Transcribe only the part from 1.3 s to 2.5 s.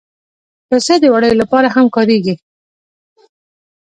لپاره هم کارېږي.